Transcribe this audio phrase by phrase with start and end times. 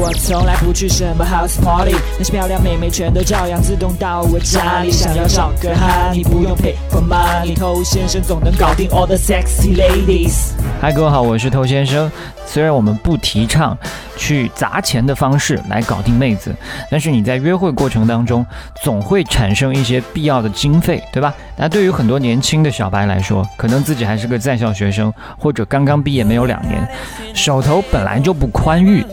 [0.00, 4.92] 我从来不去什么 house party，那些漂亮妹妹全都照样自动到我家里。
[4.92, 10.52] 想要找个哈，你不用 pay for money，偷先生总能搞定 all the sexy ladies。
[10.80, 12.08] 嗨，各位好，我是偷先生。
[12.50, 13.76] 虽然我们不提倡
[14.16, 16.54] 去砸钱的方式来搞定妹子，
[16.90, 18.44] 但是你在约会过程当中
[18.82, 21.34] 总会产生一些必要的经费，对吧？
[21.56, 26.88] 那对于很多年轻的小白来说，可能自己还是个在校学生，或者刚刚毕业没有两年，
[27.34, 29.04] 手头本来就不宽裕，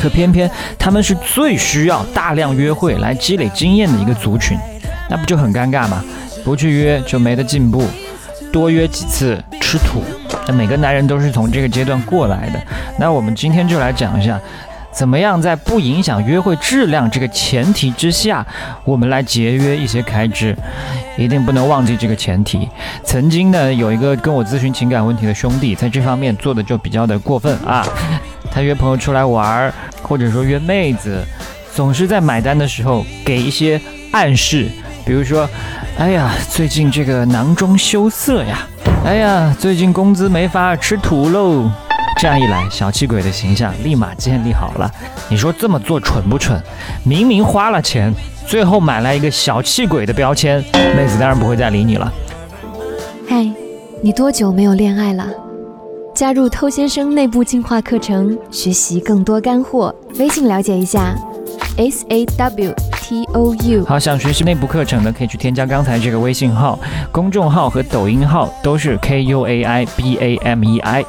[0.00, 4.58] 可偏偏他们是最需要大量约会来积累经验的一个族群，
[5.08, 6.04] 那不就很尴尬吗？
[6.44, 7.86] 不去约就没得进步，
[8.52, 10.02] 多约几次吃土。
[10.46, 12.60] 那每个男人都是从这个阶段过来的。
[12.98, 14.40] 那我们今天就来讲一下，
[14.92, 18.46] 怎么样在不影响约会质量这个前提之下，
[18.84, 20.56] 我们来节约一些开支。
[21.18, 22.66] 一定不能忘记这个前提。
[23.04, 27.86] 曾经呢，有一个跟我咨询情感问题的兄弟，在这方面做的就比较的过分啊。
[28.50, 29.72] 他约朋友出来玩，
[30.02, 31.22] 或者说约妹子，
[31.74, 33.80] 总是在买单的时候给一些
[34.10, 34.68] 暗示，
[35.04, 35.48] 比如说，
[35.98, 38.66] 哎呀，最近这个囊中羞涩呀。
[39.04, 41.70] 哎呀，最近工资没发，吃土喽！
[42.20, 44.90] 这样一来，小气鬼的形象立马建立好了。
[45.28, 46.60] 你说这么做蠢不蠢？
[47.04, 48.14] 明明花了钱，
[48.46, 50.62] 最后买来一个小气鬼的标签，
[50.96, 52.12] 妹子当然不会再理你了。
[53.28, 53.50] 嗨，
[54.02, 55.26] 你多久没有恋爱了？
[56.14, 59.92] 加入偷先生内部进化课程，学习更多干货。
[60.18, 61.16] 微信了解一下
[61.76, 62.91] ，S A W。
[63.34, 66.78] O U，好，想学习内部课程的可以去添加刚才这个微信号，
[67.10, 71.04] 公众号和抖音号都是 K U A I B A M E I。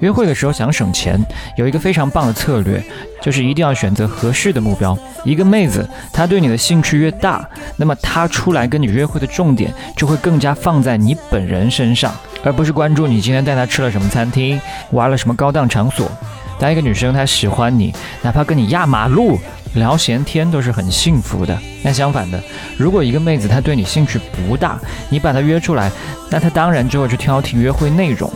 [0.00, 1.24] 约会的时候想省钱，
[1.56, 2.82] 有一个非常棒的策略，
[3.20, 4.98] 就是一定要选择合适的目标。
[5.24, 16.10] 一个妹子，她对你的兴趣越大，那么她出来跟你约会的重点就会更加放在你本人身上，而不是关注你今天带她吃了什么餐厅，玩了什么高档场所。
[16.58, 19.38] 当一个女生她喜欢你，哪怕跟你压马路。
[19.74, 21.58] 聊闲天都是很幸福的。
[21.82, 22.38] 那相反的，
[22.76, 25.90] 如果一个妹子她对你兴趣不大，你把她约出来，
[26.30, 28.30] 那她当然就会去挑剔约会内容，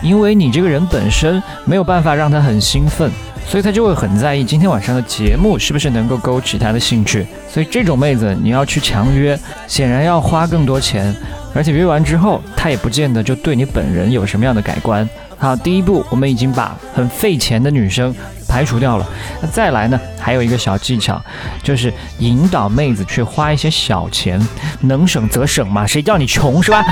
[0.00, 3.10] 因为你这个人本身没有办法让她很兴奋，
[3.46, 7.26] 所以她就会很在意今天晚上的节目是不是能够勾起她的兴趣。
[7.50, 11.14] 所以这种妹子你要去强约，显然要花更多钱，
[11.54, 15.06] 而且约完之后，她也不见得就对你本人有什么样的改观。
[15.38, 18.14] 好，第一步我们已经把很费钱的女生。
[18.48, 19.06] 排除掉了，
[19.42, 20.00] 那再来呢？
[20.18, 21.22] 还有一个小技巧，
[21.62, 24.40] 就是引导妹子去花一些小钱，
[24.80, 26.82] 能省则省嘛，谁叫你穷是吧？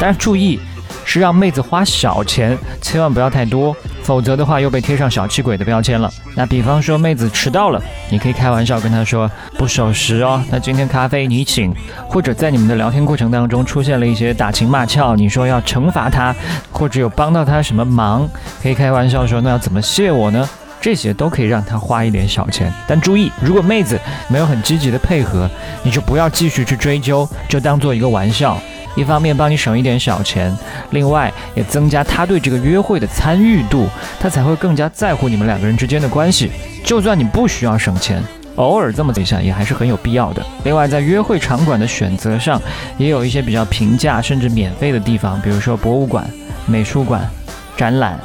[0.00, 0.58] 但是注意，
[1.04, 6.10] 是让妹子花小钱，千万不要太多，否则的话又被贴上小气鬼的标签了。
[6.34, 11.74] 那比方说妹子迟到了，你可以开玩笑跟她说不守时哦，那今天咖啡你请。
[12.08, 16.34] 或者在你们的聊天过程当中出现了一些打情骂俏，你说要惩罚她，
[16.70, 18.28] 或者有帮到她什么忙，
[18.62, 20.48] 可以开玩笑说那要怎么谢我呢？
[20.80, 25.48] 这些都可以让她花一点小钱，但注意，如果妹子没有很积极的配合，
[25.82, 28.58] 你就不要继续去追究，就当做一个玩笑。
[28.96, 30.56] 一方面帮你省一点小钱，
[30.90, 33.88] 另外也增加他对这个约会的参与度，
[34.20, 36.50] 他才会更加在乎你们两个人之间的关系。
[36.84, 38.22] 就算你不需要省钱，
[38.56, 40.44] 偶尔这么一下也还是很有必要的。
[40.64, 42.60] 另外，在约会场馆的选择上，
[42.98, 46.24] 也有一些比较平价甚至免费的地方，比如说博物馆、
[46.66, 47.28] 美术馆、
[47.76, 48.18] 展览。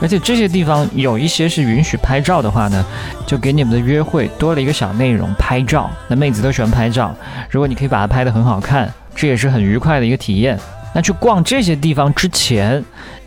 [0.00, 2.84] 而且这些地方有一些是允许拍照的话呢，
[3.26, 5.90] 就给你们的约会多了一个小内容——拍照。
[6.08, 7.14] 那妹子都喜欢拍照，
[7.48, 10.58] 如果你可以把它拍得很好看，这也是很愉快的一个体验。
[10.94, 12.84] 那去逛这些地方之前，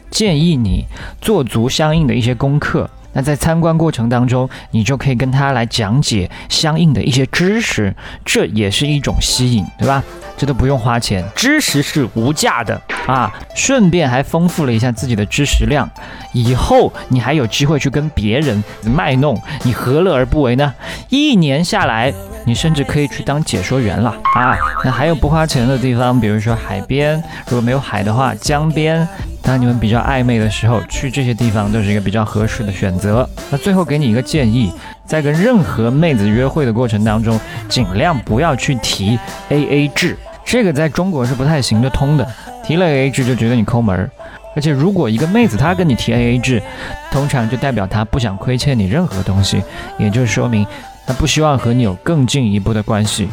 [0.10, 0.86] 建议你
[1.22, 2.90] 做足相应的一些功课。
[3.14, 10.04] 那在参观过程当中，你就可以跟他来讲解相应的一些知识，这也是一种吸引，对吧？
[10.38, 13.34] 这都不用花钱，知识是无价的啊！
[13.56, 15.90] 顺便还丰富了一下自己的知识量，
[16.32, 20.72] 以后你还有机会去跟别人卖弄，你何乐而不为呢？
[21.10, 22.14] 一年下来，
[22.48, 24.56] 你甚至可以去当解说员了啊！
[24.82, 29.06] 那还有不花钱的地方，比如说海边，如果没有海的话，江边。
[29.42, 33.30] 当你们比较暧昧的时候，去这些地方都是一个比较合适的选择。
[33.50, 34.72] 那最后给你一个建议，
[35.06, 39.20] 在跟任何妹子约会的过程当中，尽量不要去提
[39.50, 42.26] A A 制，这个在中国是不太行得通的。
[42.64, 44.10] 提了 A A 制就觉得你抠门儿，
[44.56, 46.64] 而且如果一个妹子她跟你提 A A 制，
[47.12, 49.62] 通常就代表她不想亏欠你任何东西，
[49.98, 50.66] 也就是说明
[51.08, 53.28] 他不希望和你有更进一步的关系。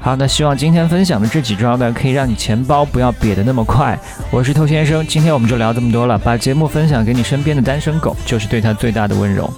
[0.00, 3.98] 好，那希望今天分享的这几招呢，可以让你钱包不要瘪得那么快。
[4.30, 6.18] 我是偷先生，今天我们就聊这么多了。
[6.18, 9.48] 把节目分享给你身边的单身狗，就是对他最大的温柔。